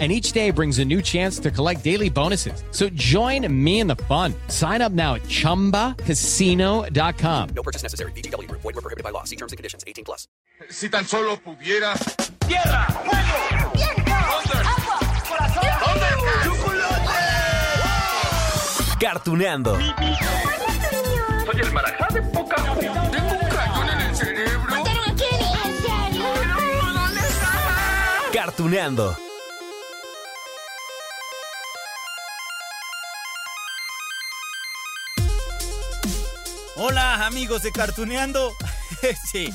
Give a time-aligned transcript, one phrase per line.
[0.00, 2.64] and each day brings a new chance to collect daily bonuses.
[2.72, 4.34] So join me in the fun.
[4.48, 7.48] Sign up now at ChumbaCasino.com.
[7.54, 8.10] No purchase necessary.
[8.12, 8.50] BGW.
[8.50, 9.22] Void were prohibited by law.
[9.22, 9.84] See terms and conditions.
[9.86, 10.26] 18 plus.
[10.70, 11.94] Si tan solo pudiera.
[12.46, 12.86] ¡Tierra!
[12.86, 13.72] ¡Fuego!
[13.74, 14.12] ¡Viento!
[14.12, 14.98] ¡Agua!
[15.28, 15.64] ¡Corazón!
[16.44, 17.10] ¡Chocolate!
[19.00, 19.76] Cartuneando.
[19.76, 24.70] Soy el marajá de poca Tengo un cañón en el cerebro.
[24.70, 25.52] ¿Mataron a Kenny?
[25.64, 26.24] ¿En serio?
[26.94, 27.72] ¿Dónde estaba?
[28.32, 29.16] Cartuneando.
[36.86, 38.52] Hola amigos de Cartuneando.
[39.32, 39.48] sí,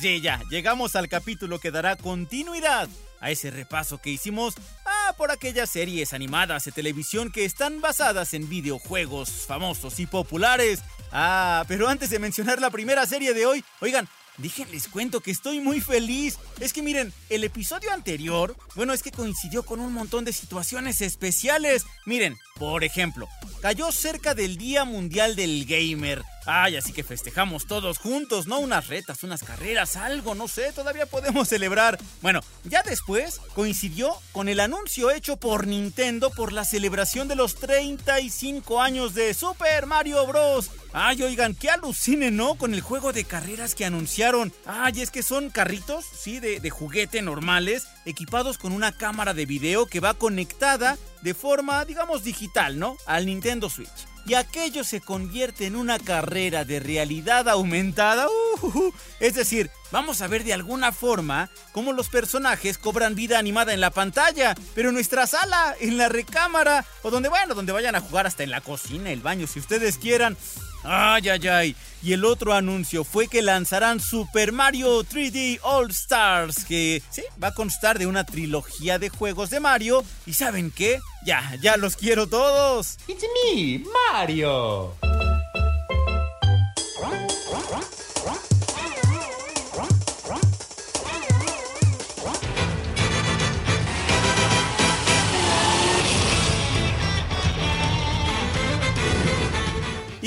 [0.00, 2.88] sí, ya, llegamos al capítulo que dará continuidad
[3.20, 4.54] a ese repaso que hicimos
[4.86, 10.80] ah, por aquellas series animadas de televisión que están basadas en videojuegos famosos y populares.
[11.12, 14.08] Ah, pero antes de mencionar la primera serie de hoy, oigan,
[14.40, 16.38] Déjenles cuento que estoy muy feliz.
[16.60, 21.02] Es que miren, el episodio anterior, bueno, es que coincidió con un montón de situaciones
[21.02, 21.84] especiales.
[22.06, 23.28] Miren, por ejemplo,
[23.60, 26.22] cayó cerca del Día Mundial del Gamer.
[26.46, 28.58] Ay, así que festejamos todos juntos, ¿no?
[28.58, 31.98] Unas retas, unas carreras, algo, no sé, todavía podemos celebrar.
[32.22, 37.56] Bueno, ya después coincidió con el anuncio hecho por Nintendo por la celebración de los
[37.56, 40.70] 35 años de Super Mario Bros.
[40.92, 42.56] Ay, oigan, qué alucinen, ¿no?
[42.56, 44.52] Con el juego de carreras que anunciaron.
[44.66, 49.46] Ay, es que son carritos, sí, de, de juguete normales, equipados con una cámara de
[49.46, 52.96] video que va conectada de forma, digamos, digital, ¿no?
[53.06, 54.09] Al Nintendo Switch.
[54.26, 58.28] Y aquello se convierte en una carrera de realidad aumentada.
[58.62, 58.92] Uh.
[59.20, 63.80] Es decir, vamos a ver de alguna forma cómo los personajes cobran vida animada en
[63.80, 68.00] la pantalla, pero en nuestra sala, en la recámara, o donde, bueno, donde vayan a
[68.00, 70.36] jugar hasta en la cocina, el baño, si ustedes quieran.
[70.82, 71.76] Ay, ay, ay.
[72.02, 77.48] Y el otro anuncio fue que lanzarán Super Mario 3D All Stars, que sí, va
[77.48, 80.02] a constar de una trilogía de juegos de Mario.
[80.24, 80.98] ¿Y saben qué?
[81.26, 82.96] Ya, ya los quiero todos.
[83.06, 83.24] It's
[83.54, 84.94] me, Mario.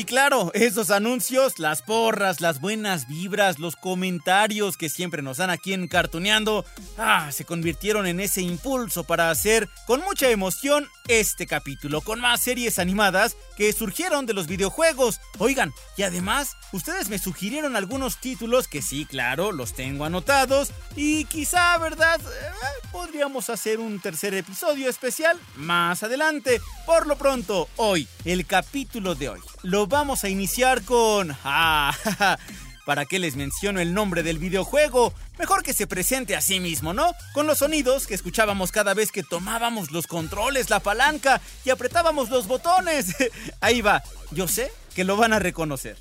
[0.04, 5.50] Y claro, esos anuncios, las porras, las buenas vibras, los comentarios que siempre nos dan
[5.50, 6.66] aquí en Cartuneando,
[6.98, 12.42] ah, se convirtieron en ese impulso para hacer con mucha emoción este capítulo, con más
[12.42, 15.22] series animadas que surgieron de los videojuegos.
[15.38, 21.24] Oigan, y además, ustedes me sugirieron algunos títulos que sí, claro, los tengo anotados y
[21.26, 22.20] quizá, ¿verdad?
[22.20, 26.60] Eh, podríamos hacer un tercer episodio especial más adelante.
[26.86, 31.38] Por lo pronto, hoy, el capítulo de hoy, lo vamos a iniciar con...
[31.44, 31.96] Ah,
[32.86, 35.14] ¿Para qué les menciono el nombre del videojuego?
[35.38, 37.14] Mejor que se presente a sí mismo, ¿no?
[37.34, 42.30] Con los sonidos que escuchábamos cada vez que tomábamos los controles, la palanca y apretábamos
[42.30, 43.16] los botones.
[43.62, 45.96] Ahí va, yo sé que lo van a reconocer.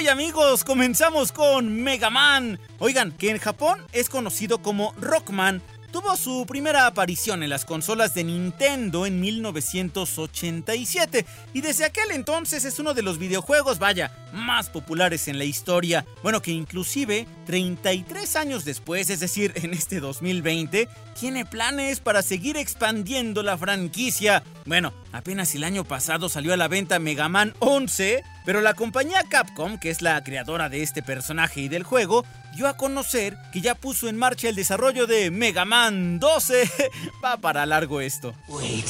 [0.00, 2.58] Ay amigos, comenzamos con Mega Man.
[2.78, 5.60] Oigan, que en Japón es conocido como Rockman.
[5.92, 12.64] Tuvo su primera aparición en las consolas de Nintendo en 1987 y desde aquel entonces
[12.64, 16.06] es uno de los videojuegos, vaya, más populares en la historia.
[16.22, 22.56] Bueno, que inclusive 33 años después, es decir, en este 2020, tiene planes para seguir
[22.56, 24.44] expandiendo la franquicia.
[24.64, 29.22] Bueno, apenas el año pasado salió a la venta Mega Man 11, pero la compañía
[29.28, 32.24] Capcom, que es la creadora de este personaje y del juego,
[32.56, 36.68] dio a conocer que ya puso en marcha el desarrollo de Mega Man 12.
[37.24, 38.34] Va para largo esto.
[38.48, 38.86] Wait,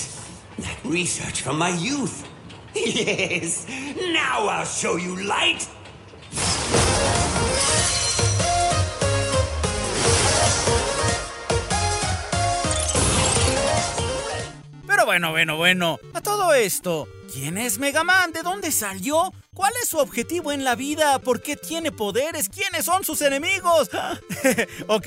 [0.63, 2.25] that research from my youth.
[2.75, 3.67] Yes,
[4.15, 5.61] now I'll show you light.
[14.87, 18.33] Pero bueno, bueno, bueno, a todo esto, ¿quién es Mega Man?
[18.33, 19.35] ¿De dónde salió?
[19.55, 21.19] ¿Cuál es su objetivo en la vida?
[21.19, 22.49] ¿Por qué tiene poderes?
[22.49, 23.91] ¿Quiénes son sus enemigos?
[24.87, 25.07] ok,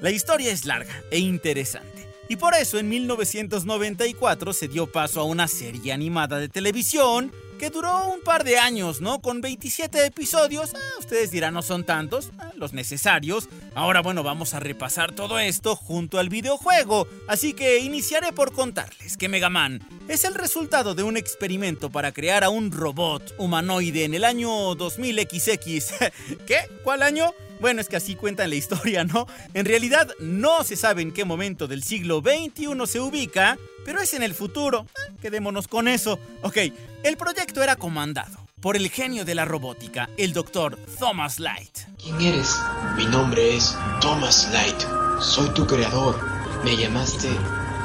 [0.00, 2.08] la historia es larga e interesante.
[2.28, 7.32] Y por eso en 1994 se dio paso a una serie animada de televisión
[7.62, 9.22] que duró un par de años, ¿no?
[9.22, 10.74] Con 27 episodios.
[10.74, 13.48] Ah, ustedes dirán, no son tantos, ah, los necesarios.
[13.76, 17.06] Ahora, bueno, vamos a repasar todo esto junto al videojuego.
[17.28, 22.10] Así que iniciaré por contarles que Mega Man es el resultado de un experimento para
[22.10, 26.12] crear a un robot humanoide en el año 2000XX.
[26.44, 26.68] ¿Qué?
[26.82, 27.32] ¿Cuál año?
[27.62, 29.28] Bueno, es que así cuentan la historia, ¿no?
[29.54, 34.14] En realidad no se sabe en qué momento del siglo XXI se ubica, pero es
[34.14, 34.84] en el futuro.
[34.96, 36.18] Eh, quedémonos con eso.
[36.42, 36.56] Ok,
[37.04, 41.78] el proyecto era comandado por el genio de la robótica, el doctor Thomas Light.
[42.02, 42.58] ¿Quién eres?
[42.96, 45.22] Mi nombre es Thomas Light.
[45.22, 46.18] Soy tu creador.
[46.64, 47.28] Me llamaste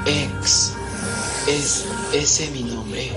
[0.08, 0.74] X.
[1.48, 3.12] ¿Es ese mi nombre?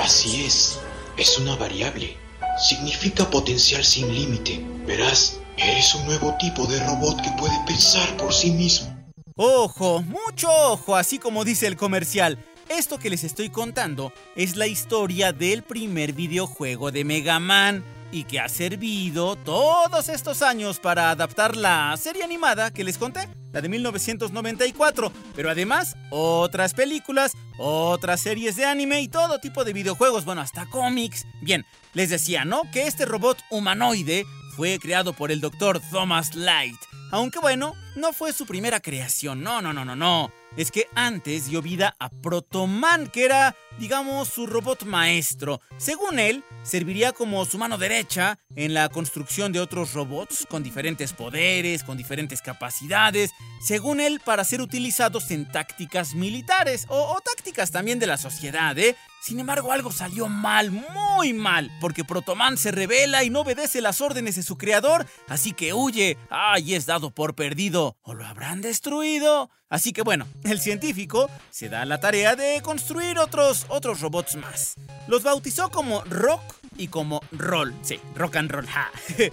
[0.00, 0.80] Así es.
[1.16, 2.16] Es una variable.
[2.60, 4.60] Significa potencial sin límite.
[4.86, 8.94] Verás, eres un nuevo tipo de robot que puede pensar por sí mismo.
[9.36, 12.38] Ojo, mucho ojo, así como dice el comercial.
[12.68, 18.24] Esto que les estoy contando es la historia del primer videojuego de Mega Man y
[18.24, 23.60] que ha servido todos estos años para adaptar la serie animada que les conté, la
[23.60, 30.24] de 1994, pero además otras películas, otras series de anime y todo tipo de videojuegos,
[30.24, 31.26] bueno, hasta cómics.
[31.40, 31.64] Bien,
[31.94, 32.62] les decía, ¿no?
[32.72, 34.24] Que este robot humanoide
[34.56, 36.78] fue creado por el doctor Thomas Light.
[37.10, 40.30] Aunque bueno, no fue su primera creación, no, no, no, no, no.
[40.56, 45.60] Es que antes dio vida a Protoman, que era, digamos, su robot maestro.
[45.76, 51.12] Según él, serviría como su mano derecha en la construcción de otros robots con diferentes
[51.12, 53.30] poderes, con diferentes capacidades,
[53.60, 58.76] según él, para ser utilizados en tácticas militares o, o tácticas también de la sociedad,
[58.78, 58.96] ¿eh?
[59.20, 64.00] Sin embargo, algo salió mal, muy mal, porque Protoman se revela y no obedece las
[64.00, 66.16] órdenes de su creador, así que huye.
[66.30, 67.96] ¡Ay, es dado por perdido!
[68.02, 69.50] ¿O lo habrán destruido?
[69.68, 74.76] Así que bueno, el científico se da la tarea de construir otros, otros robots más.
[75.08, 76.42] Los bautizó como Rock
[76.76, 77.74] y como Roll.
[77.82, 78.90] Sí, Rock and Roll, ja.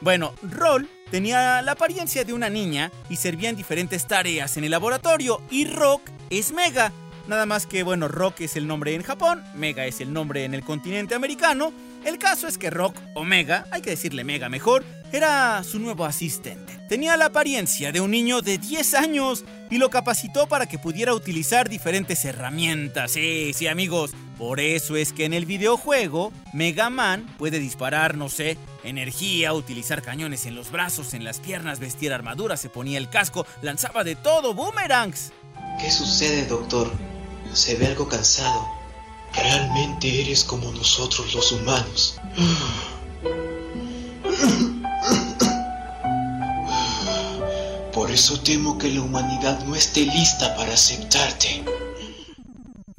[0.00, 4.72] bueno, Roll tenía la apariencia de una niña y servía en diferentes tareas en el
[4.72, 6.92] laboratorio, y Rock es Mega
[7.30, 10.52] Nada más que, bueno, Rock es el nombre en Japón, Mega es el nombre en
[10.52, 11.72] el continente americano.
[12.04, 16.04] El caso es que Rock, o Mega, hay que decirle Mega mejor, era su nuevo
[16.04, 16.80] asistente.
[16.88, 21.14] Tenía la apariencia de un niño de 10 años y lo capacitó para que pudiera
[21.14, 23.12] utilizar diferentes herramientas.
[23.12, 28.28] Sí, sí amigos, por eso es que en el videojuego Mega Man puede disparar, no
[28.28, 33.08] sé, energía, utilizar cañones en los brazos, en las piernas, vestir armadura, se ponía el
[33.08, 35.30] casco, lanzaba de todo, boomerangs.
[35.80, 36.90] ¿Qué sucede, doctor?
[37.52, 38.68] Se ve algo cansado.
[39.34, 42.16] Realmente eres como nosotros los humanos.
[47.92, 51.64] Por eso temo que la humanidad no esté lista para aceptarte.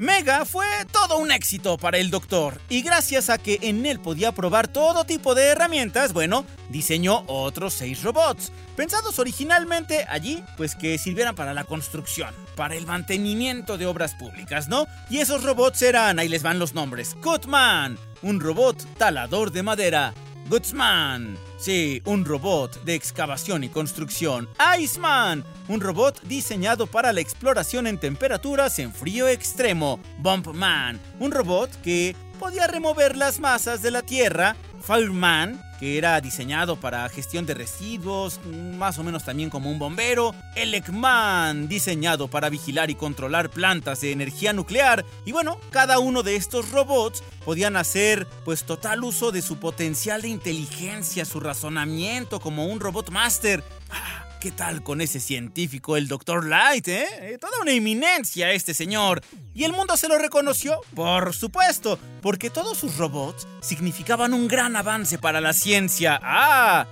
[0.02, 4.32] Mega fue todo un éxito para el doctor y gracias a que en él podía
[4.32, 10.98] probar todo tipo de herramientas, bueno, diseñó otros seis robots, pensados originalmente allí, pues que
[10.98, 14.88] sirvieran para la construcción, para el mantenimiento de obras públicas, ¿no?
[15.12, 20.16] Y esos robots eran, ahí les van los nombres, Cutman, un robot talador de madera,
[20.50, 24.50] Goodsman, sí, un robot de excavación y construcción.
[24.80, 30.00] Iceman, un robot diseñado para la exploración en temperaturas en frío extremo.
[30.18, 34.56] Bumpman, un robot que podía remover las masas de la Tierra.
[34.82, 40.36] Fireman, que era diseñado para gestión de residuos, más o menos también como un bombero.
[40.56, 45.06] Elecman, diseñado para vigilar y controlar plantas de energía nuclear.
[45.26, 50.22] Y bueno, cada uno de estos robots podían hacer pues total uso de su potencial
[50.22, 53.64] de inteligencia, su razonamiento como un robot master.
[53.90, 56.48] Ah, ¿Qué tal con ese científico, el Dr.
[56.48, 57.06] Light, eh?
[57.20, 57.38] eh?
[57.40, 59.22] Toda una eminencia este señor.
[59.54, 60.82] ¿Y el mundo se lo reconoció?
[60.96, 66.20] Por supuesto, porque todos sus robots significaban un gran avance para la ciencia.
[66.24, 66.88] ¡Ah!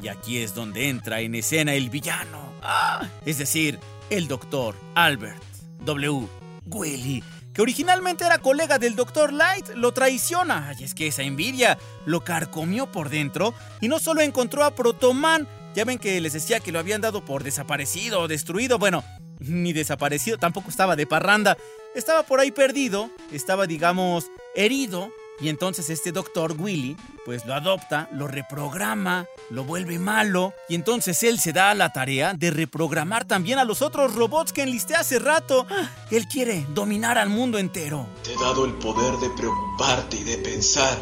[0.00, 2.52] Y aquí es donde entra en escena el villano.
[2.62, 3.08] ¡Ah!
[3.26, 4.76] Es decir, el Dr.
[4.94, 5.42] Albert
[5.80, 6.28] W.
[6.66, 9.32] Willy que originalmente era colega del Dr.
[9.32, 10.68] Light, lo traiciona.
[10.68, 15.46] Ay, es que esa envidia lo carcomió por dentro y no solo encontró a Protoman,
[15.74, 18.78] ya ven que les decía que lo habían dado por desaparecido o destruido.
[18.78, 19.04] Bueno,
[19.40, 21.56] ni desaparecido, tampoco estaba de parranda.
[21.94, 25.12] Estaba por ahí perdido, estaba, digamos, herido.
[25.40, 30.54] Y entonces este doctor Willy, pues lo adopta, lo reprograma, lo vuelve malo.
[30.68, 34.52] Y entonces él se da a la tarea de reprogramar también a los otros robots
[34.52, 35.66] que enlisté hace rato.
[36.10, 38.06] Él quiere dominar al mundo entero.
[38.22, 40.96] Te he dado el poder de preocuparte y de pensar,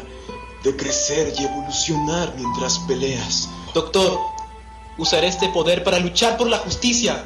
[0.63, 3.49] de crecer y evolucionar mientras peleas.
[3.75, 4.17] Doctor,
[4.97, 7.23] Usaré este poder para luchar por la justicia,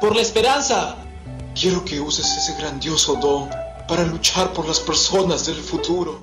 [0.00, 0.96] por la esperanza.
[1.54, 3.48] Quiero que uses ese grandioso don
[3.88, 6.22] para luchar por las personas del futuro.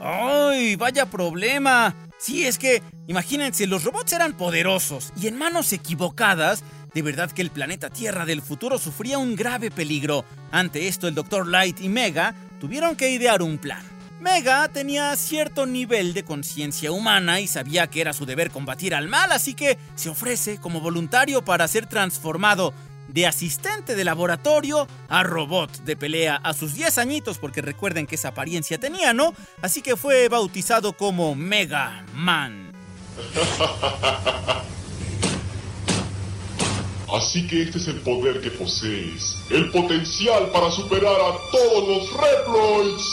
[0.00, 1.94] Uy, vaya problema.
[2.18, 7.42] Sí, es que, imagínense, los robots eran poderosos y en manos equivocadas, de verdad que
[7.42, 10.24] el planeta Tierra del futuro sufría un grave peligro.
[10.50, 11.46] Ante esto, el Dr.
[11.46, 13.93] Light y Mega tuvieron que idear un plan.
[14.20, 19.08] Mega tenía cierto nivel de conciencia humana y sabía que era su deber combatir al
[19.08, 22.72] mal, así que se ofrece como voluntario para ser transformado
[23.08, 28.14] de asistente de laboratorio a robot de pelea a sus 10 añitos, porque recuerden que
[28.14, 29.34] esa apariencia tenía, ¿no?
[29.62, 32.72] Así que fue bautizado como Mega Man.
[37.12, 42.10] Así que este es el poder que posees, el potencial para superar a todos los
[42.12, 43.04] Reploids.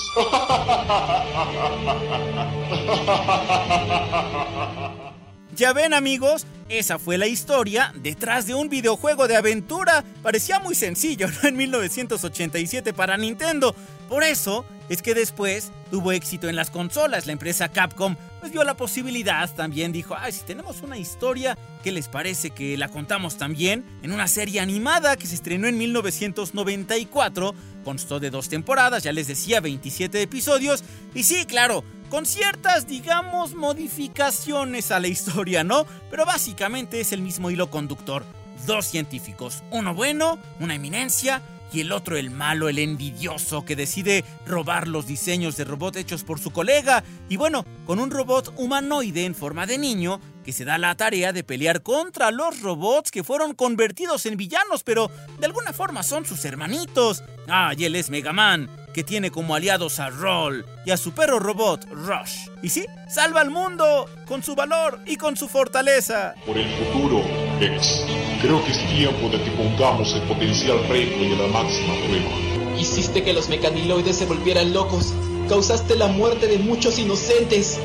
[5.56, 10.04] Ya ven amigos, esa fue la historia detrás de un videojuego de aventura.
[10.24, 11.50] Parecía muy sencillo, ¿no?
[11.50, 13.76] En 1987 para Nintendo.
[14.08, 17.26] Por eso es que después tuvo éxito en las consolas.
[17.26, 21.92] La empresa Capcom pues vio la posibilidad, también dijo, ay, si tenemos una historia, ¿qué
[21.92, 23.86] les parece que la contamos también?
[24.02, 27.54] En una serie animada que se estrenó en 1994,
[27.86, 30.84] constó de dos temporadas, ya les decía, 27 episodios.
[31.14, 35.88] Y sí, claro, con ciertas, digamos, modificaciones a la historia, ¿no?
[36.10, 38.26] Pero básicamente es el mismo hilo conductor.
[38.68, 41.42] Dos científicos, uno bueno, una eminencia,
[41.72, 46.26] y el otro el malo, el envidioso, que decide robar los diseños de robot hechos
[46.26, 47.02] por su colega.
[47.30, 51.32] Y bueno, con un robot humanoide en forma de niño, que se da la tarea
[51.32, 56.26] de pelear contra los robots que fueron convertidos en villanos, pero de alguna forma son
[56.26, 57.24] sus hermanitos.
[57.48, 61.14] Ah, y él es Mega Man, que tiene como aliados a Roll y a su
[61.14, 62.48] perro robot Rush.
[62.62, 66.36] Y sí, salva al mundo con su valor y con su fortaleza.
[66.46, 67.24] Por el futuro,
[67.60, 68.06] X.
[68.42, 72.80] Creo que es tiempo de que pongamos el potencial reto y a la máxima prueba.
[72.80, 75.14] Hiciste que los mecaniloides se volvieran locos.
[75.48, 77.80] Causaste la muerte de muchos inocentes.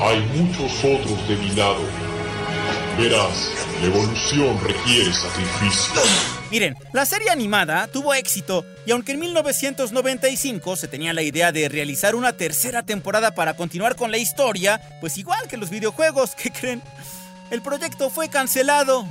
[0.00, 1.80] Hay muchos otros de mi lado.
[2.98, 6.00] Verás, la evolución requiere sacrificio.
[6.54, 11.68] Miren, la serie animada tuvo éxito y aunque en 1995 se tenía la idea de
[11.68, 16.52] realizar una tercera temporada para continuar con la historia, pues igual que los videojuegos, ¿qué
[16.52, 16.80] creen?
[17.50, 19.02] El proyecto fue cancelado.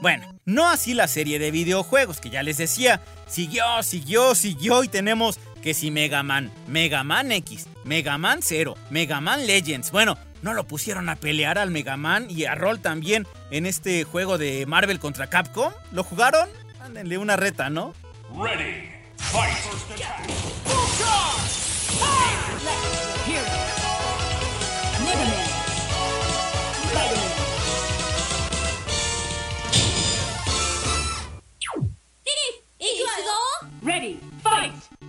[0.00, 3.00] Bueno, no así la serie de videojuegos que ya les decía.
[3.26, 8.76] Siguió, siguió, siguió y tenemos que si Mega Man, Mega Man X, Mega Man 0,
[8.88, 9.90] Mega Man Legends.
[9.90, 14.04] Bueno, no lo pusieron a pelear al Mega Man y a Roll también en este
[14.04, 15.72] juego de Marvel contra Capcom.
[15.92, 16.48] ¿Lo jugaron?
[16.80, 17.94] Ándenle una reta, ¿no?
[18.36, 19.72] Ready, fight.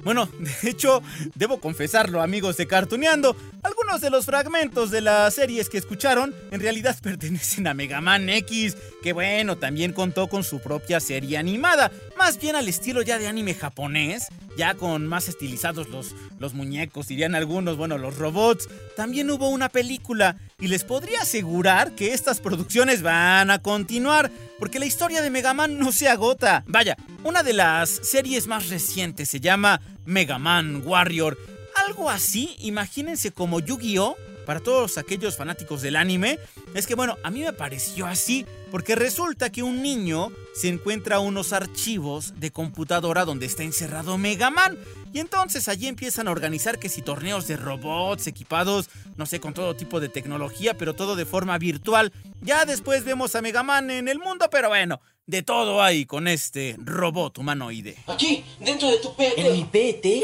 [0.04, 1.02] Bueno, de hecho,
[1.36, 6.62] debo confesarlo, amigos de Cartuneando, algunos de los fragmentos de las series que escucharon en
[6.62, 11.92] realidad pertenecen a Mega Man X, que bueno, también contó con su propia serie animada,
[12.18, 17.08] más bien al estilo ya de anime japonés, ya con más estilizados los, los muñecos,
[17.08, 18.70] dirían algunos, bueno, los robots.
[18.96, 24.80] También hubo una película y les podría asegurar que estas producciones van a continuar, porque
[24.80, 26.64] la historia de Mega Man no se agota.
[26.68, 31.38] Vaya, una de las series más recientes se llama Mega Man Warrior.
[31.76, 34.16] Algo así, imagínense como Yu-Gi-Oh!
[34.46, 36.38] Para todos aquellos fanáticos del anime,
[36.74, 41.20] es que bueno, a mí me pareció así, porque resulta que un niño se encuentra
[41.20, 44.78] unos archivos de computadora donde está encerrado Mega Man.
[45.14, 49.54] Y entonces allí empiezan a organizar que si torneos de robots equipados, no sé, con
[49.54, 52.12] todo tipo de tecnología, pero todo de forma virtual.
[52.42, 56.28] Ya después vemos a Mega Man en el mundo, pero bueno, de todo hay con
[56.28, 57.98] este robot humanoide.
[58.08, 59.42] Aquí, dentro de tu PT.
[59.42, 60.24] ¿En mi PT?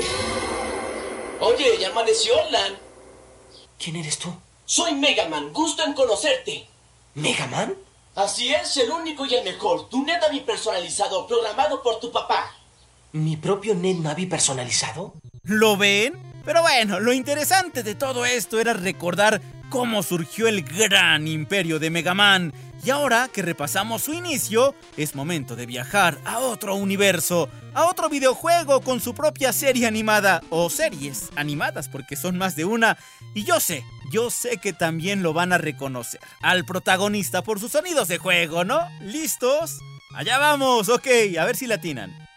[1.40, 2.78] Oye, ya amaneció, Lan.
[3.82, 4.34] ¿Quién eres tú?
[4.66, 6.68] Soy Megaman, gusto en conocerte.
[7.16, 7.76] ¿Megaman?
[8.16, 9.88] Así es, el único y el mejor.
[9.90, 12.54] Tu Netnavi personalizado, programado por tu papá.
[13.14, 15.14] ¿Mi propio Netnavi personalizado?
[15.44, 16.14] ¿Lo ven?
[16.44, 21.90] Pero bueno, lo interesante de todo esto era recordar cómo surgió el gran imperio de
[21.90, 22.54] Mega Man.
[22.84, 28.10] Y ahora que repasamos su inicio, es momento de viajar a otro universo, a otro
[28.10, 32.98] videojuego con su propia serie animada o series animadas porque son más de una.
[33.34, 37.74] Y yo sé, yo sé que también lo van a reconocer al protagonista por sus
[37.74, 38.88] sonidos de juego, ¿no?
[39.02, 39.80] ¿Listos?
[40.16, 41.08] Allá vamos, ok,
[41.40, 42.29] a ver si latinan.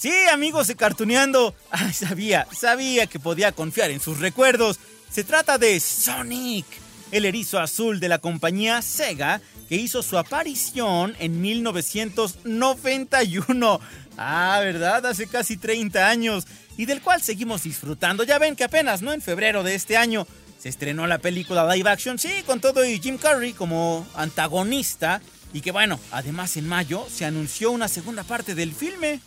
[0.00, 1.54] Sí, amigos de Cartuneando.
[1.70, 4.80] Ay, sabía, sabía que podía confiar en sus recuerdos.
[5.10, 6.64] Se trata de Sonic,
[7.10, 13.80] el erizo azul de la compañía Sega, que hizo su aparición en 1991.
[14.16, 15.04] Ah, ¿verdad?
[15.04, 16.46] Hace casi 30 años.
[16.78, 18.24] Y del cual seguimos disfrutando.
[18.24, 19.12] Ya ven que apenas, ¿no?
[19.12, 20.26] En febrero de este año
[20.58, 25.20] se estrenó la película live action, sí, con todo y Jim Carrey como antagonista.
[25.52, 29.20] Y que bueno, además en mayo se anunció una segunda parte del filme.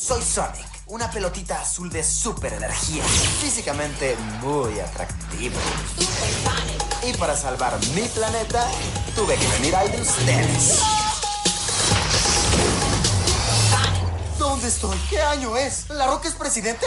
[0.00, 5.56] Soy Sonic, una pelotita azul de super energía, físicamente muy atractivo.
[7.04, 8.70] Y para salvar mi planeta,
[9.16, 10.82] tuve que venir al de ustedes.
[14.38, 14.96] ¿Dónde estoy?
[15.10, 15.90] ¿Qué año es?
[15.90, 16.86] ¿La Roca es presidente?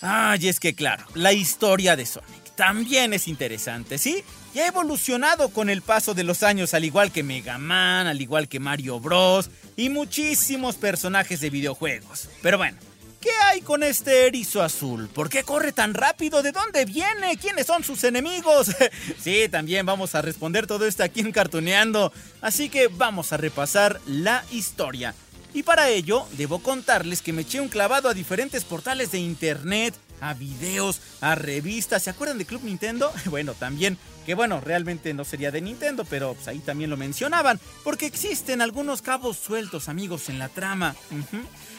[0.00, 4.24] Ay, es que claro, la historia de Sonic también es interesante, ¿sí?
[4.54, 8.20] Y ha evolucionado con el paso de los años, al igual que Mega Man, al
[8.20, 9.50] igual que Mario Bros.
[9.76, 12.28] y muchísimos personajes de videojuegos.
[12.40, 12.78] Pero bueno,
[13.20, 15.08] ¿qué hay con este erizo azul?
[15.08, 16.40] ¿Por qué corre tan rápido?
[16.40, 17.36] ¿De dónde viene?
[17.36, 18.68] ¿Quiénes son sus enemigos?
[19.20, 22.12] sí, también vamos a responder todo esto aquí en Cartuneando.
[22.40, 25.16] Así que vamos a repasar la historia.
[25.52, 29.94] Y para ello, debo contarles que me eché un clavado a diferentes portales de internet,
[30.24, 32.02] a videos, a revistas.
[32.02, 33.12] ¿Se acuerdan de Club Nintendo?
[33.34, 37.58] Bueno, también, que bueno, realmente no sería de Nintendo, pero pues ahí también lo mencionaban,
[37.82, 40.94] porque existen algunos cabos sueltos, amigos, en la trama.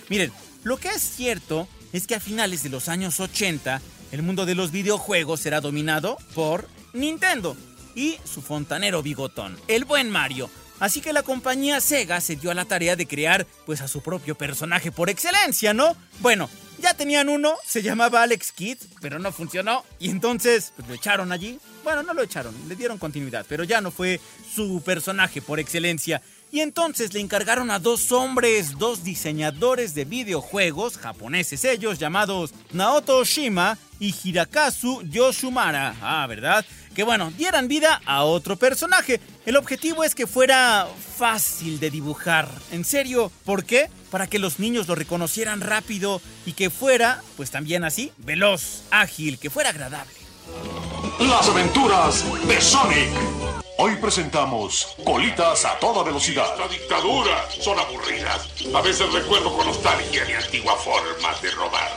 [0.09, 0.33] Miren,
[0.63, 4.55] lo que es cierto es que a finales de los años 80, el mundo de
[4.55, 7.55] los videojuegos era dominado por Nintendo
[7.95, 10.49] y su fontanero bigotón, el buen Mario.
[10.79, 14.01] Así que la compañía Sega se dio a la tarea de crear pues a su
[14.01, 15.95] propio personaje por excelencia, ¿no?
[16.19, 20.93] Bueno, ya tenían uno, se llamaba Alex Kidd, pero no funcionó y entonces pues, lo
[20.93, 21.59] echaron allí.
[21.83, 24.19] Bueno, no lo echaron, le dieron continuidad, pero ya no fue
[24.53, 26.21] su personaje por excelencia.
[26.55, 33.17] Y entonces le encargaron a dos hombres, dos diseñadores de videojuegos japoneses ellos, llamados Naoto
[33.17, 35.97] Oshima y Hirakazu Yoshimara.
[36.01, 36.65] Ah, ¿verdad?
[36.95, 39.19] Que bueno, dieran vida a otro personaje.
[39.45, 42.47] El objetivo es que fuera fácil de dibujar.
[42.71, 43.89] En serio, ¿por qué?
[44.09, 49.39] Para que los niños lo reconocieran rápido y que fuera, pues también así, veloz, ágil,
[49.39, 50.13] que fuera agradable.
[51.19, 53.44] Las aventuras de Sonic.
[53.77, 56.57] Hoy presentamos Colitas a toda velocidad.
[56.57, 58.47] La dictadura son aburridas.
[58.73, 61.91] A veces recuerdo con nostalgia mi antigua forma de robar.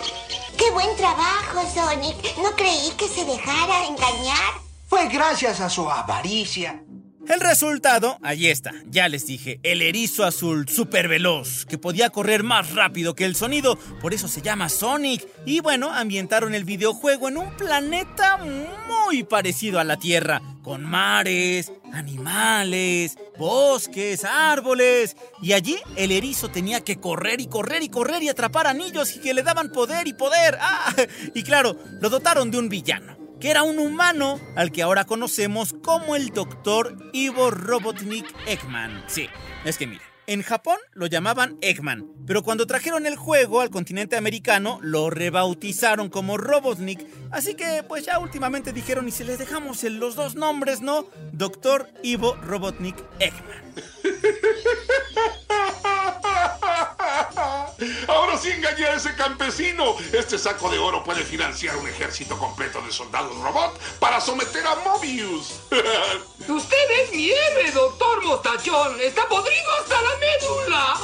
[0.56, 2.36] ¡Qué buen trabajo, Sonic!
[2.38, 4.54] No creí que se dejara engañar.
[4.88, 6.82] Fue gracias a su avaricia.
[7.28, 12.42] El resultado, allí está, ya les dije, el erizo azul super veloz, que podía correr
[12.42, 15.26] más rápido que el sonido, por eso se llama Sonic.
[15.44, 21.70] Y bueno, ambientaron el videojuego en un planeta muy parecido a la Tierra, con mares,
[21.92, 25.14] animales, bosques, árboles.
[25.42, 29.20] Y allí el erizo tenía que correr y correr y correr y atrapar anillos y
[29.20, 30.56] que le daban poder y poder.
[30.62, 30.94] Ah,
[31.34, 35.74] y claro, lo dotaron de un villano que era un humano al que ahora conocemos
[35.82, 37.10] como el Dr.
[37.12, 39.04] Ivo Robotnik Eggman.
[39.06, 39.28] Sí,
[39.64, 44.16] es que mira, en Japón lo llamaban Eggman, pero cuando trajeron el juego al continente
[44.16, 49.82] americano lo rebautizaron como Robotnik, así que pues ya últimamente dijeron y si les dejamos
[49.84, 51.06] los dos nombres, ¿no?
[51.32, 51.88] Dr.
[52.02, 53.74] Ivo Robotnik Eggman.
[58.08, 59.96] Ahora sí engañé a ese campesino.
[60.12, 64.74] Este saco de oro puede financiar un ejército completo de soldados robot para someter a
[64.76, 65.60] Mobius.
[66.48, 69.00] Usted es mi héroe, doctor Mostachón.
[69.00, 70.94] Está podrido hasta la médula.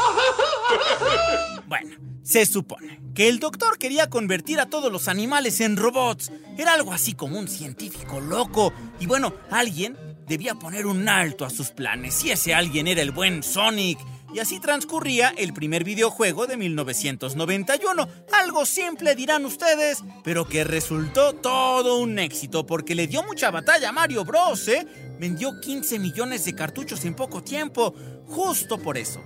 [1.67, 2.05] bueno.
[2.25, 6.33] Se supone que el doctor quería convertir a todos los animales en robots.
[6.57, 8.73] Era algo así como un científico loco.
[8.99, 12.25] Y bueno, alguien debía poner un alto a sus planes.
[12.25, 13.99] Y ese alguien era el buen Sonic.
[14.35, 18.09] Y así transcurría el primer videojuego de 1991.
[18.33, 23.91] Algo simple dirán ustedes, pero que resultó todo un éxito porque le dio mucha batalla
[23.91, 24.67] a Mario Bros.
[24.67, 24.89] ¿eh?
[25.21, 27.95] Vendió 15 millones de cartuchos en poco tiempo.
[28.27, 29.23] Justo por eso.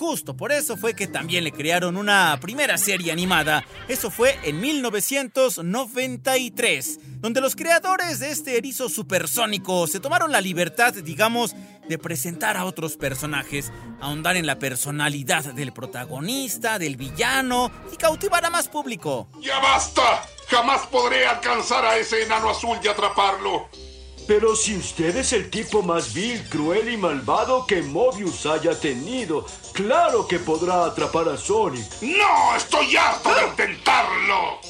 [0.00, 3.64] Justo por eso fue que también le crearon una primera serie animada.
[3.88, 10.94] Eso fue en 1993, donde los creadores de este erizo supersónico se tomaron la libertad,
[10.94, 11.54] digamos,
[11.90, 18.44] de presentar a otros personajes, ahondar en la personalidad del protagonista, del villano y cautivar
[18.46, 19.28] a más público.
[19.40, 20.22] ¡Ya basta!
[20.48, 23.68] Jamás podré alcanzar a ese enano azul y atraparlo.
[24.26, 29.44] Pero si usted es el tipo más vil, cruel y malvado que Mobius haya tenido,
[29.72, 31.84] claro que podrá atrapar a Sonic.
[32.02, 32.56] ¡No!
[32.56, 34.60] ¡Estoy harto de intentarlo!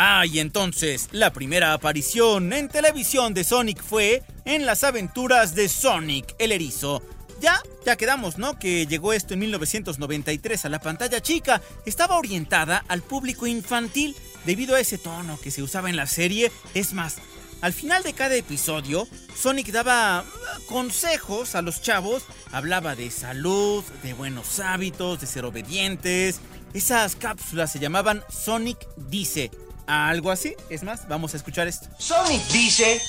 [0.00, 5.68] Ah, y entonces, la primera aparición en televisión de Sonic fue en las aventuras de
[5.68, 7.02] Sonic el Erizo.
[7.40, 8.60] Ya, ya quedamos, ¿no?
[8.60, 11.60] Que llegó esto en 1993 a la pantalla chica.
[11.84, 14.14] Estaba orientada al público infantil
[14.46, 16.52] debido a ese tono que se usaba en la serie.
[16.74, 17.16] Es más,
[17.60, 23.82] al final de cada episodio, Sonic daba uh, consejos a los chavos, hablaba de salud,
[24.04, 26.38] de buenos hábitos, de ser obedientes.
[26.72, 29.50] Esas cápsulas se llamaban Sonic Dice.
[29.88, 31.88] Algo así, es más, vamos a escuchar esto.
[31.98, 33.00] Sonic dice...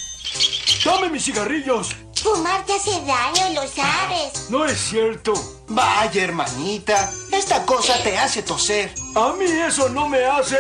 [0.86, 1.90] ¡Dame mis cigarrillos!
[2.16, 4.50] Fumar te hace daño, lo sabes.
[4.50, 5.34] No es cierto.
[5.68, 8.94] Vaya, hermanita, esta cosa te hace toser.
[9.16, 10.58] A mí eso no me hace...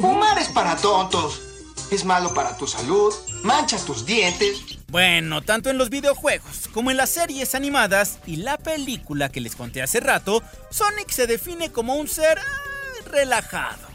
[0.00, 1.40] Fumar es para tontos.
[1.92, 4.58] Es malo para tu salud, mancha tus dientes.
[4.88, 9.54] Bueno, tanto en los videojuegos como en las series animadas y la película que les
[9.54, 13.89] conté hace rato, Sonic se define como un ser ah, relajado.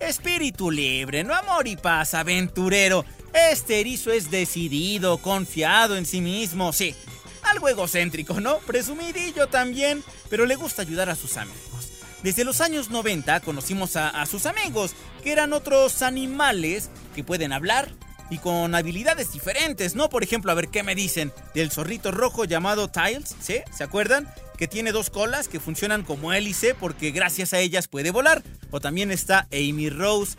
[0.00, 3.04] Espíritu libre, no amor y paz, aventurero.
[3.50, 6.94] Este erizo es decidido, confiado en sí mismo, sí.
[7.42, 8.58] Algo egocéntrico, ¿no?
[8.60, 11.92] Presumidillo también, pero le gusta ayudar a sus amigos.
[12.22, 17.90] Desde los años 90 conocimos a, sus amigos, que eran otros animales que pueden hablar
[18.30, 20.08] y con habilidades diferentes, ¿no?
[20.08, 23.60] Por ejemplo, a ver qué me dicen del zorrito rojo llamado Tiles, ¿sí?
[23.70, 24.28] ¿Se acuerdan?
[24.60, 28.42] Que tiene dos colas que funcionan como hélice porque gracias a ellas puede volar.
[28.70, 30.36] O también está Amy Rose.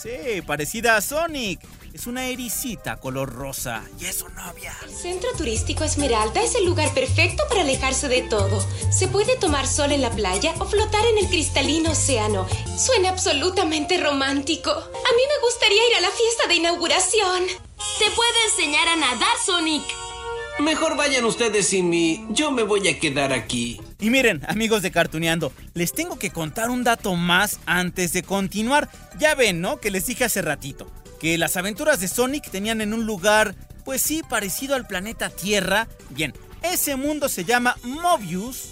[0.00, 1.58] Sí, parecida a Sonic.
[1.92, 4.72] Es una ericita color rosa y es su novia.
[4.88, 8.64] Centro Turístico Esmeralda es el lugar perfecto para alejarse de todo.
[8.92, 12.46] Se puede tomar sol en la playa o flotar en el cristalino océano.
[12.78, 14.70] Suena absolutamente romántico.
[14.70, 17.42] A mí me gustaría ir a la fiesta de inauguración.
[17.98, 19.82] Te puede enseñar a nadar, Sonic.
[20.58, 22.26] Mejor vayan ustedes sin mí.
[22.30, 23.80] Yo me voy a quedar aquí.
[24.00, 28.90] Y miren, amigos de Cartuneando, les tengo que contar un dato más antes de continuar.
[29.18, 29.80] Ya ven, ¿no?
[29.80, 30.90] Que les dije hace ratito
[31.22, 35.86] que las aventuras de Sonic tenían en un lugar, pues sí, parecido al planeta Tierra.
[36.10, 36.34] Bien,
[36.64, 38.70] ese mundo se llama Mobius,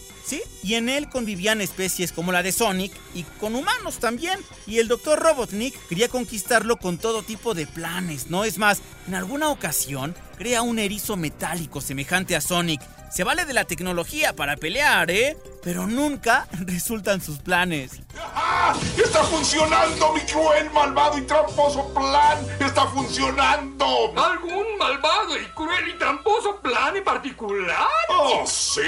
[0.63, 4.39] Y en él convivían especies como la de Sonic y con humanos también.
[4.67, 5.19] Y el Dr.
[5.19, 8.45] Robotnik quería conquistarlo con todo tipo de planes, ¿no?
[8.45, 12.81] Es más, en alguna ocasión crea un erizo metálico semejante a Sonic.
[13.11, 15.37] Se vale de la tecnología para pelear, ¿eh?
[15.65, 18.01] Pero nunca resultan sus planes.
[18.17, 18.73] ¡Ah!
[18.97, 22.39] ¡Está funcionando mi cruel, malvado y tramposo plan!
[22.61, 24.13] ¡Está funcionando!
[24.17, 27.89] ¿Algún malvado y cruel y tramposo plan en particular?
[28.11, 28.81] ¡Oh, sí!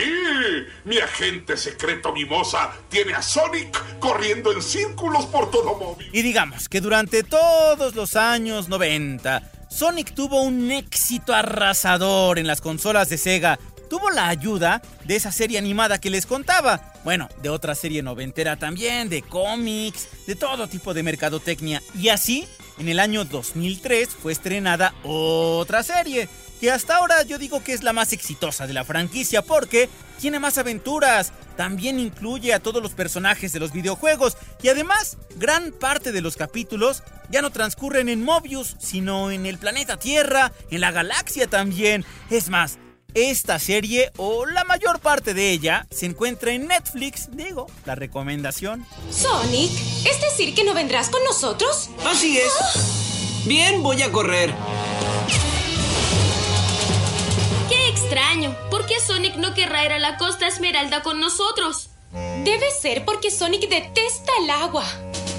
[0.84, 6.08] Mi agente secreto mimosa tiene a Sonic corriendo en círculos por todo móvil.
[6.12, 12.60] Y digamos que durante todos los años 90, Sonic tuvo un éxito arrasador en las
[12.60, 13.58] consolas de Sega
[13.92, 16.80] tuvo la ayuda de esa serie animada que les contaba.
[17.04, 21.82] Bueno, de otra serie noventera también, de cómics, de todo tipo de mercadotecnia.
[21.94, 26.26] Y así, en el año 2003 fue estrenada otra serie,
[26.58, 30.40] que hasta ahora yo digo que es la más exitosa de la franquicia porque tiene
[30.40, 36.12] más aventuras, también incluye a todos los personajes de los videojuegos y además gran parte
[36.12, 40.92] de los capítulos ya no transcurren en Mobius, sino en el planeta Tierra, en la
[40.92, 42.06] galaxia también.
[42.30, 42.78] Es más,
[43.14, 48.86] esta serie, o la mayor parte de ella, se encuentra en Netflix, digo, la recomendación.
[49.10, 49.70] Sonic,
[50.04, 51.90] ¿es decir que no vendrás con nosotros?
[52.06, 52.52] Así es.
[53.44, 54.54] Bien, voy a correr.
[57.68, 58.56] Qué extraño.
[58.70, 61.88] ¿Por qué Sonic no querrá ir a la Costa Esmeralda con nosotros?
[62.44, 64.84] Debe ser porque Sonic detesta el agua.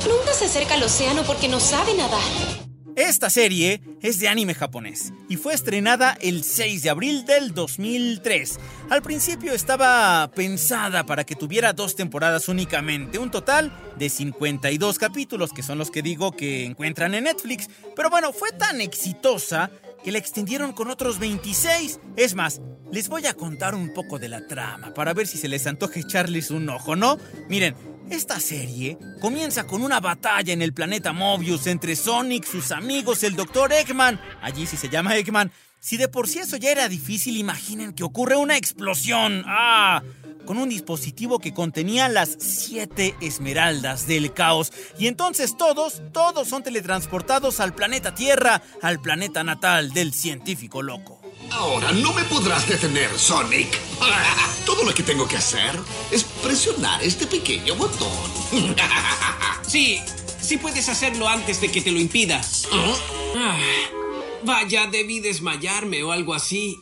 [0.07, 2.62] Nunca se acerca al océano porque no sabe nadar.
[2.95, 8.59] Esta serie es de anime japonés y fue estrenada el 6 de abril del 2003.
[8.91, 15.53] Al principio estaba pensada para que tuviera dos temporadas únicamente, un total de 52 capítulos,
[15.53, 17.67] que son los que digo que encuentran en Netflix.
[17.95, 19.71] Pero bueno, fue tan exitosa
[20.03, 21.99] que la extendieron con otros 26.
[22.15, 25.47] Es más, les voy a contar un poco de la trama para ver si se
[25.47, 27.17] les antoja echarles un ojo, ¿no?
[27.49, 27.75] Miren,
[28.09, 33.35] esta serie comienza con una batalla en el planeta Mobius entre Sonic, sus amigos, el
[33.35, 33.73] Dr.
[33.73, 35.51] Eggman, allí sí se llama Eggman.
[35.79, 39.43] Si de por sí eso ya era difícil, imaginen que ocurre una explosión.
[39.45, 40.01] ¡Ah!
[40.45, 44.71] Con un dispositivo que contenía las siete esmeraldas del caos.
[44.97, 51.22] Y entonces todos, todos son teletransportados al planeta Tierra, al planeta natal del científico loco.
[51.51, 53.79] Ahora no me podrás detener, Sonic.
[54.65, 55.79] Todo lo que tengo que hacer
[56.11, 58.09] es presionar este pequeño botón.
[59.65, 59.97] Sí,
[60.39, 62.39] sí puedes hacerlo antes de que te lo impida.
[63.35, 63.57] Ah,
[64.43, 66.77] vaya, debí desmayarme o algo así.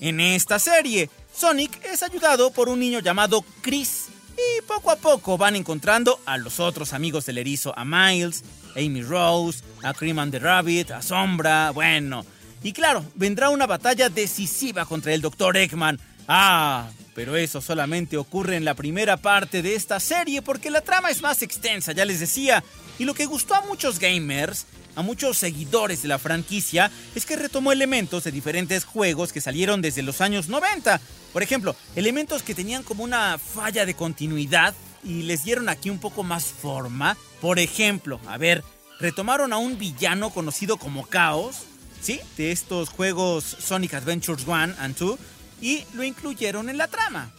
[0.00, 4.06] En esta serie, Sonic es ayudado por un niño llamado Chris
[4.38, 8.44] y poco a poco van encontrando a los otros amigos del erizo, a Miles,
[8.76, 12.24] Amy Rose, a Cream and the Rabbit, a Sombra, bueno.
[12.62, 15.56] Y claro, vendrá una batalla decisiva contra el Dr.
[15.56, 15.98] Eggman.
[16.26, 21.10] Ah, pero eso solamente ocurre en la primera parte de esta serie porque la trama
[21.10, 22.62] es más extensa, ya les decía.
[22.98, 24.66] Y lo que gustó a muchos gamers,
[24.98, 29.80] a muchos seguidores de la franquicia, es que retomó elementos de diferentes juegos que salieron
[29.80, 31.00] desde los años 90.
[31.32, 36.00] Por ejemplo, elementos que tenían como una falla de continuidad y les dieron aquí un
[36.00, 37.16] poco más forma.
[37.40, 38.64] Por ejemplo, a ver,
[38.98, 41.58] retomaron a un villano conocido como Chaos,
[42.02, 42.18] ¿sí?
[42.36, 45.16] De estos juegos Sonic Adventures 1 and 2
[45.60, 47.30] y lo incluyeron en la trama.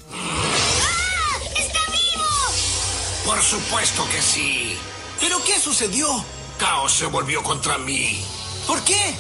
[1.58, 2.26] ¡Está vivo!
[3.26, 4.78] Por supuesto que sí.
[5.20, 6.39] ¿Pero qué sucedió?
[6.60, 8.22] Caos se volvió contra mí.
[8.68, 9.16] ¿Por qué?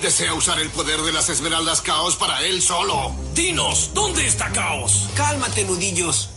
[0.00, 3.12] Desea usar el poder de las esmeraldas Caos para él solo.
[3.34, 5.10] Dinos, ¿dónde está Caos?
[5.16, 6.30] Cálmate, nudillos.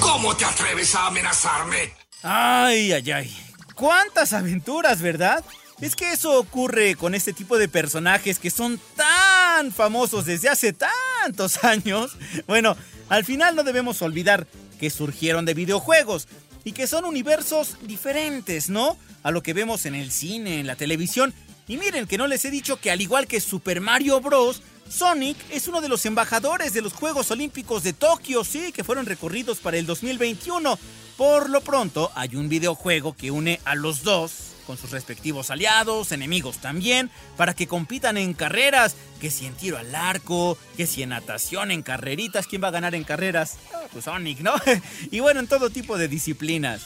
[0.00, 1.92] ¿Cómo te atreves a amenazarme?
[2.22, 3.36] Ay, ay, ay.
[3.74, 5.44] ¿Cuántas aventuras, verdad?
[5.80, 10.72] Es que eso ocurre con este tipo de personajes que son tan famosos desde hace
[10.72, 12.16] tantos años.
[12.46, 12.76] Bueno,
[13.10, 14.46] al final no debemos olvidar
[14.80, 16.28] que surgieron de videojuegos
[16.68, 18.98] y que son universos diferentes, ¿no?
[19.22, 21.32] A lo que vemos en el cine, en la televisión.
[21.66, 25.38] Y miren que no les he dicho que al igual que Super Mario Bros., Sonic
[25.50, 29.60] es uno de los embajadores de los Juegos Olímpicos de Tokio, sí, que fueron recorridos
[29.60, 30.78] para el 2021.
[31.16, 34.32] Por lo pronto, hay un videojuego que une a los dos
[34.68, 39.78] con sus respectivos aliados, enemigos también, para que compitan en carreras, que si en tiro
[39.78, 43.56] al arco, que si en natación, en carreritas, ¿quién va a ganar en carreras?
[43.74, 44.52] Ah, pues Sonic, ¿no?
[45.10, 46.82] y bueno, en todo tipo de disciplinas.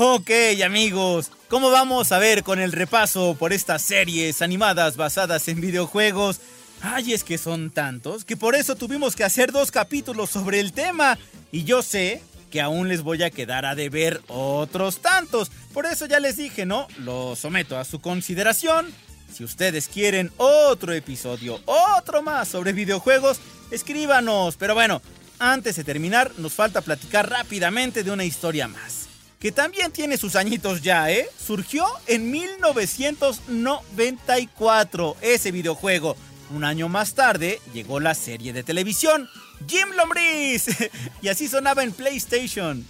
[0.00, 0.30] Ok
[0.64, 6.38] amigos, ¿cómo vamos a ver con el repaso por estas series animadas basadas en videojuegos?
[6.80, 10.72] Ay, es que son tantos que por eso tuvimos que hacer dos capítulos sobre el
[10.72, 11.18] tema.
[11.50, 15.50] Y yo sé que aún les voy a quedar a deber otros tantos.
[15.74, 16.86] Por eso ya les dije, ¿no?
[16.98, 18.86] Lo someto a su consideración.
[19.34, 23.40] Si ustedes quieren otro episodio, otro más sobre videojuegos,
[23.72, 24.54] escríbanos.
[24.58, 25.02] Pero bueno,
[25.40, 28.97] antes de terminar, nos falta platicar rápidamente de una historia más
[29.38, 31.28] que también tiene sus añitos ya, ¿eh?
[31.38, 36.16] Surgió en 1994 ese videojuego.
[36.50, 39.28] Un año más tarde llegó la serie de televisión,
[39.68, 40.66] Jim Lombriz.
[41.22, 42.84] y así sonaba en PlayStation.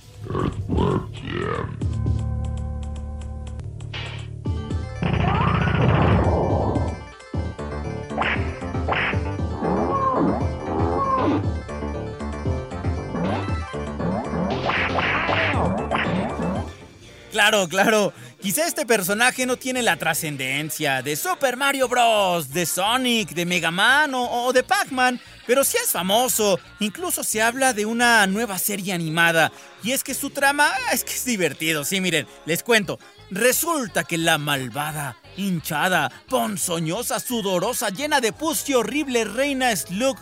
[17.38, 18.12] Claro, claro.
[18.42, 23.70] Quizá este personaje no tiene la trascendencia de Super Mario Bros., de Sonic, de Mega
[23.70, 26.58] Man o, de Pac-Man, pero sí es famoso.
[26.80, 29.52] Incluso se habla de una nueva serie animada.
[29.84, 31.84] Y es que su trama es que es divertido.
[31.84, 32.98] Sí, miren, les cuento.
[33.30, 40.18] Resulta que la malvada, hinchada, ponzoñosa, sudorosa, llena de pus y horrible reina Slug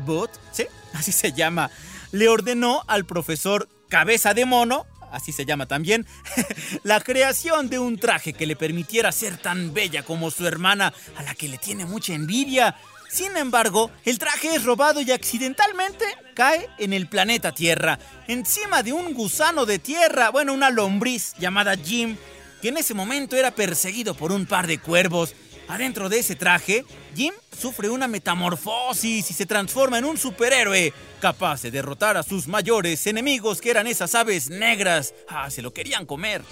[0.00, 0.66] Boot, ¿sí?
[0.92, 1.70] Así se llama.
[2.12, 6.06] Le ordenó al profesor Cabeza de Mono así se llama también,
[6.82, 11.22] la creación de un traje que le permitiera ser tan bella como su hermana, a
[11.22, 12.76] la que le tiene mucha envidia.
[13.08, 18.92] Sin embargo, el traje es robado y accidentalmente cae en el planeta Tierra, encima de
[18.92, 22.16] un gusano de tierra, bueno, una lombriz llamada Jim,
[22.60, 25.34] que en ese momento era perseguido por un par de cuervos.
[25.68, 31.60] Adentro de ese traje, Jim sufre una metamorfosis y se transforma en un superhéroe, capaz
[31.60, 35.12] de derrotar a sus mayores enemigos que eran esas aves negras.
[35.28, 36.42] Ah, se lo querían comer.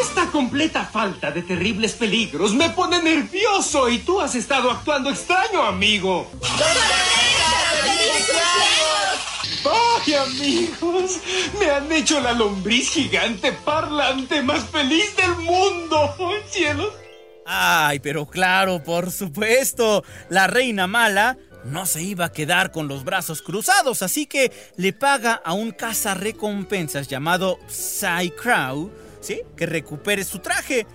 [0.00, 5.62] Esta completa falta de terribles peligros me pone nervioso y tú has estado actuando extraño,
[5.62, 6.30] amigo.
[9.64, 11.20] ¡Ay, amigos!
[11.58, 16.14] Me han hecho la lombriz gigante parlante más feliz del mundo.
[16.18, 17.01] ¡Oh, cielos!
[17.44, 23.04] Ay, pero claro, por supuesto, la reina mala no se iba a quedar con los
[23.04, 29.42] brazos cruzados, así que le paga a un cazarrecompensas llamado Psycrow, ¿sí?
[29.56, 30.86] Que recupere su traje.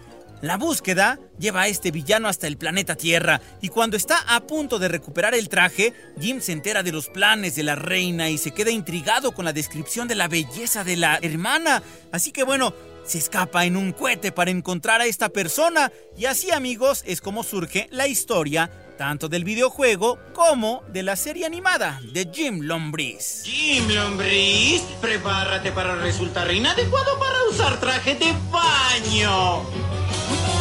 [0.41, 4.77] La búsqueda lleva a este villano hasta el planeta Tierra y cuando está a punto
[4.77, 8.51] de recuperar el traje, Jim se entera de los planes de la reina y se
[8.51, 11.81] queda intrigado con la descripción de la belleza de la hermana.
[12.11, 12.73] Así que bueno,
[13.03, 17.43] se escapa en un cohete para encontrar a esta persona y así amigos es como
[17.43, 23.43] surge la historia tanto del videojuego como de la serie animada de Jim Lombriz.
[23.43, 29.61] Jim Lombriz, prepárate para resultar inadecuado para usar traje de baño.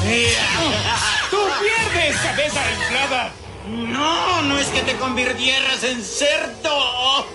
[1.31, 3.33] ¡Tú pierdes, cabeza inflada!
[3.69, 7.27] No, no es que te convirtieras en cerdo.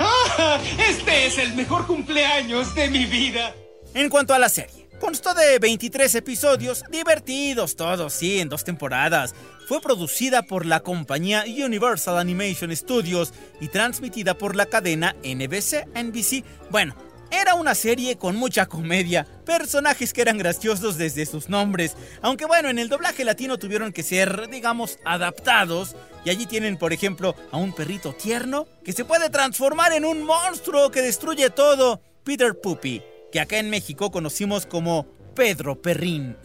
[0.00, 3.54] Ah, este es el mejor cumpleaños de mi vida.
[3.94, 9.34] En cuanto a la serie, constó de 23 episodios, divertidos todos, sí, en dos temporadas.
[9.68, 16.42] Fue producida por la compañía Universal Animation Studios y transmitida por la cadena NBC, NBC.
[16.70, 16.96] Bueno,
[17.30, 22.68] era una serie con mucha comedia, personajes que eran graciosos desde sus nombres, aunque bueno,
[22.68, 27.56] en el doblaje latino tuvieron que ser, digamos, adaptados, y allí tienen, por ejemplo, a
[27.56, 33.02] un perrito tierno que se puede transformar en un monstruo que destruye todo, Peter Puppy,
[33.32, 36.36] que acá en México conocimos como Pedro Perrín.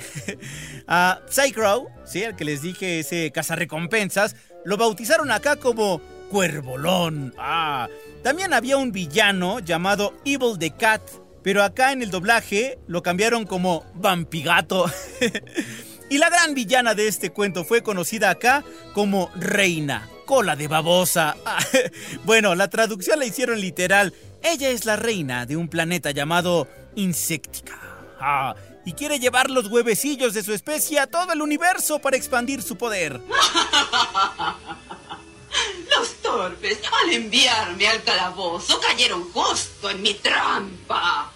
[0.87, 7.33] a Psycrow, sí, el que les dije ese cazarrecompensas, lo bautizaron acá como Cuervolón.
[7.37, 7.87] Ah,
[8.23, 11.01] también había un villano llamado Evil the Cat,
[11.43, 14.89] pero acá en el doblaje lo cambiaron como Vampigato.
[16.09, 21.35] y la gran villana de este cuento fue conocida acá como Reina, cola de babosa.
[22.23, 24.13] bueno, la traducción la hicieron literal.
[24.41, 27.79] Ella es la reina de un planeta llamado Insectica.
[28.19, 28.55] Ah,
[28.85, 32.77] y quiere llevar los huevecillos de su especie a todo el universo para expandir su
[32.77, 33.19] poder.
[36.23, 41.31] Torpes, al enviarme al calabozo, cayeron justo en mi trampa.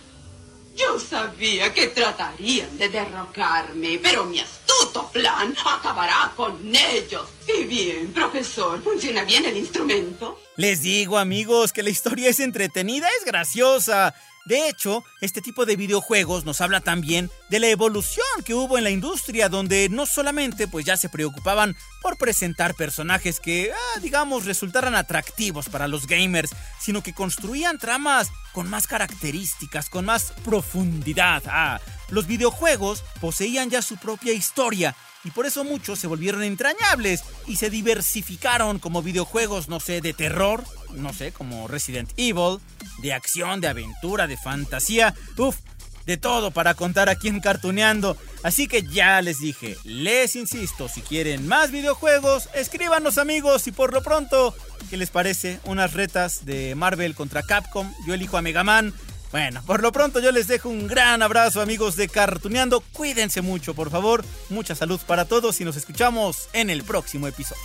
[0.76, 7.28] Yo sabía que tratarían de derrocarme, pero mi astuto plan acabará con ellos.
[7.48, 10.40] Y bien, profesor, ¿funciona bien el instrumento?
[10.56, 14.16] Les digo, amigos, que la historia es entretenida, es graciosa.
[14.48, 18.86] De hecho, este tipo de videojuegos nos habla también de la evolución que hubo en
[18.86, 24.46] la industria, donde no solamente pues ya se preocupaban por presentar personajes que, ah, digamos,
[24.46, 31.44] resultaran atractivos para los gamers, sino que construían tramas con más características, con más profundidad.
[31.48, 34.96] Ah, los videojuegos poseían ya su propia historia
[35.28, 40.14] y por eso muchos se volvieron entrañables y se diversificaron como videojuegos, no sé, de
[40.14, 40.64] terror,
[40.94, 42.60] no sé, como Resident Evil,
[43.00, 45.58] de acción, de aventura, de fantasía, uff,
[46.06, 48.16] de todo para contar aquí en Cartuneando.
[48.42, 53.92] Así que ya les dije, les insisto, si quieren más videojuegos, escríbanos amigos y por
[53.92, 54.56] lo pronto,
[54.90, 55.60] ¿qué les parece?
[55.66, 58.94] Unas retas de Marvel contra Capcom, yo elijo a Mega Man.
[59.32, 62.82] Bueno, por lo pronto yo les dejo un gran abrazo amigos de Cartuneando.
[62.94, 64.24] Cuídense mucho, por favor.
[64.50, 67.62] Mucha salud para todos y nos escuchamos en el próximo episodio.